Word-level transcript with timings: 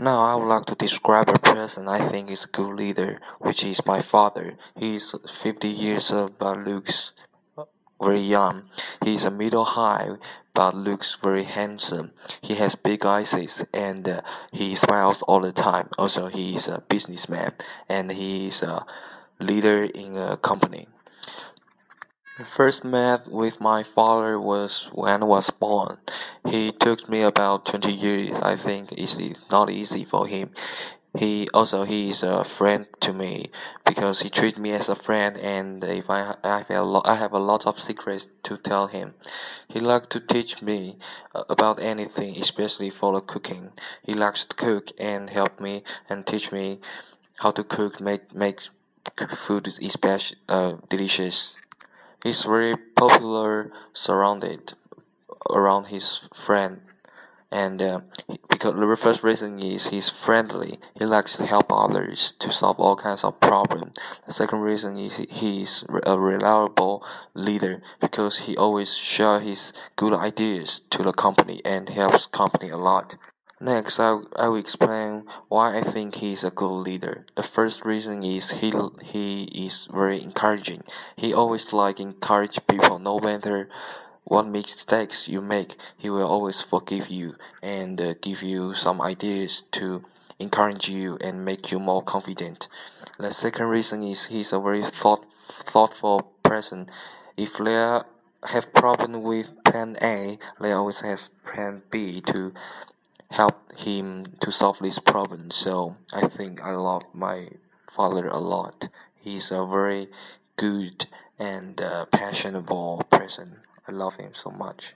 Now 0.00 0.22
I 0.22 0.36
would 0.36 0.46
like 0.46 0.66
to 0.66 0.76
describe 0.76 1.28
a 1.28 1.38
person 1.40 1.88
I 1.88 1.98
think 1.98 2.30
is 2.30 2.44
a 2.44 2.48
good 2.48 2.72
leader, 2.76 3.20
which 3.40 3.64
is 3.64 3.84
my 3.84 4.00
father. 4.00 4.56
He 4.76 4.94
is 4.94 5.12
50 5.28 5.66
years 5.66 6.12
old 6.12 6.38
but 6.38 6.64
looks 6.64 7.12
very 8.00 8.20
young. 8.20 8.62
He 9.04 9.16
is 9.16 9.24
a 9.24 9.30
middle 9.30 9.64
height 9.64 10.18
but 10.54 10.76
looks 10.76 11.16
very 11.20 11.42
handsome. 11.42 12.12
He 12.40 12.54
has 12.54 12.76
big 12.76 13.04
eyes 13.04 13.64
and 13.74 14.08
uh, 14.08 14.20
he 14.52 14.76
smiles 14.76 15.22
all 15.22 15.40
the 15.40 15.50
time. 15.50 15.88
Also, 15.98 16.28
he 16.28 16.54
is 16.54 16.68
a 16.68 16.82
businessman 16.88 17.54
and 17.88 18.12
he 18.12 18.46
is 18.46 18.62
a 18.62 18.86
leader 19.40 19.82
in 19.82 20.16
a 20.16 20.36
company. 20.36 20.86
First 22.46 22.84
met 22.84 23.26
with 23.26 23.60
my 23.60 23.82
father 23.82 24.38
was 24.38 24.88
when 24.92 25.24
I 25.24 25.26
was 25.26 25.50
born. 25.50 25.98
He 26.46 26.70
took 26.70 27.08
me 27.08 27.22
about 27.22 27.66
20 27.66 27.92
years. 27.92 28.38
I 28.40 28.54
think 28.54 28.92
it's 28.92 29.18
not 29.50 29.70
easy 29.70 30.04
for 30.04 30.28
him. 30.28 30.50
He 31.18 31.48
also 31.52 31.82
he 31.82 32.10
is 32.10 32.22
a 32.22 32.44
friend 32.44 32.86
to 33.00 33.12
me 33.12 33.50
because 33.84 34.22
he 34.22 34.30
treats 34.30 34.56
me 34.56 34.70
as 34.70 34.88
a 34.88 34.94
friend 34.94 35.36
and 35.36 35.82
if 35.82 36.08
I, 36.08 36.36
I 36.44 36.58
have 36.58 36.70
a 36.70 36.82
lot 36.82 37.08
I 37.08 37.16
have 37.16 37.32
a 37.32 37.40
lot 37.40 37.66
of 37.66 37.80
secrets 37.80 38.28
to 38.44 38.56
tell 38.56 38.86
him. 38.86 39.14
He 39.66 39.80
likes 39.80 40.06
to 40.08 40.20
teach 40.20 40.62
me 40.62 40.98
uh, 41.34 41.42
about 41.48 41.80
anything, 41.80 42.36
especially 42.36 42.90
for 42.90 43.14
the 43.14 43.20
cooking. 43.20 43.72
He 44.04 44.14
likes 44.14 44.44
to 44.44 44.54
cook 44.54 44.92
and 44.96 45.28
help 45.30 45.58
me 45.58 45.82
and 46.08 46.24
teach 46.24 46.52
me 46.52 46.78
how 47.38 47.50
to 47.50 47.64
cook 47.64 48.00
make 48.00 48.32
make 48.32 48.60
food 49.34 49.66
especially 49.66 50.38
uh, 50.48 50.74
delicious. 50.88 51.56
He's 52.24 52.42
very 52.42 52.76
popular 52.76 53.70
surrounded 53.94 54.74
around 55.48 55.84
his 55.84 56.20
friend. 56.34 56.80
And 57.50 57.80
uh, 57.80 58.00
because 58.50 58.74
the 58.74 58.96
first 58.96 59.22
reason 59.22 59.58
is 59.60 59.86
he's 59.86 60.08
friendly. 60.08 60.78
He 60.98 61.06
likes 61.06 61.36
to 61.36 61.46
help 61.46 61.72
others 61.72 62.32
to 62.40 62.50
solve 62.50 62.78
all 62.78 62.96
kinds 62.96 63.24
of 63.24 63.40
problems. 63.40 63.96
The 64.26 64.32
second 64.32 64.60
reason 64.60 64.98
is 64.98 65.16
he 65.16 65.62
is 65.62 65.84
a 66.04 66.18
reliable 66.18 67.04
leader 67.34 67.80
because 68.00 68.40
he 68.40 68.56
always 68.56 68.94
share 68.94 69.40
his 69.40 69.72
good 69.96 70.12
ideas 70.12 70.82
to 70.90 71.02
the 71.02 71.12
company 71.12 71.62
and 71.64 71.88
helps 71.88 72.26
company 72.26 72.68
a 72.68 72.76
lot 72.76 73.16
Next, 73.60 73.98
I, 73.98 74.20
I 74.36 74.46
will 74.46 74.56
explain 74.56 75.24
why 75.48 75.78
I 75.78 75.82
think 75.82 76.16
he 76.16 76.32
is 76.32 76.44
a 76.44 76.50
good 76.50 76.70
leader. 76.70 77.26
The 77.34 77.42
first 77.42 77.84
reason 77.84 78.22
is 78.22 78.52
he 78.52 78.72
he 79.02 79.44
is 79.66 79.88
very 79.92 80.22
encouraging. 80.22 80.84
He 81.16 81.34
always 81.34 81.72
like 81.72 81.98
encourage 81.98 82.64
people, 82.68 83.00
no 83.00 83.18
matter 83.18 83.68
what 84.22 84.46
mistakes 84.46 85.26
you 85.26 85.40
make. 85.40 85.74
He 85.96 86.08
will 86.08 86.28
always 86.28 86.60
forgive 86.60 87.08
you 87.08 87.34
and 87.60 88.00
uh, 88.00 88.14
give 88.20 88.44
you 88.44 88.74
some 88.74 89.00
ideas 89.00 89.64
to 89.72 90.04
encourage 90.38 90.88
you 90.88 91.18
and 91.20 91.44
make 91.44 91.72
you 91.72 91.80
more 91.80 92.02
confident. 92.02 92.68
The 93.18 93.32
second 93.32 93.66
reason 93.66 94.04
is 94.04 94.26
he's 94.26 94.52
a 94.52 94.60
very 94.60 94.84
thought 94.84 95.32
thoughtful 95.32 96.30
person. 96.44 96.88
If 97.36 97.58
they 97.58 98.00
have 98.44 98.72
problem 98.72 99.22
with 99.24 99.64
plan 99.64 99.96
A, 100.00 100.38
they 100.60 100.70
always 100.70 101.00
has 101.00 101.30
plan 101.44 101.82
B 101.90 102.20
to 102.20 102.52
help 103.30 103.76
him 103.78 104.26
to 104.40 104.50
solve 104.50 104.78
this 104.78 104.98
problem. 104.98 105.50
So 105.50 105.96
I 106.12 106.26
think 106.28 106.62
I 106.62 106.72
love 106.72 107.04
my 107.12 107.48
father 107.90 108.28
a 108.28 108.38
lot. 108.38 108.88
He's 109.14 109.50
a 109.50 109.64
very 109.66 110.08
good 110.56 111.06
and 111.38 111.80
uh, 111.80 112.06
passionate 112.06 112.66
person. 113.10 113.56
I 113.86 113.92
love 113.92 114.16
him 114.16 114.32
so 114.34 114.50
much. 114.50 114.94